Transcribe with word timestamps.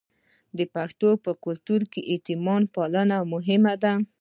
د 0.57 0.59
پښتنو 0.75 1.11
په 1.25 1.31
کلتور 1.43 1.81
کې 1.91 1.99
د 2.03 2.07
یتیم 2.13 2.41
پالنه 2.75 3.17
مهمه 3.33 3.73
ده. 3.83 3.93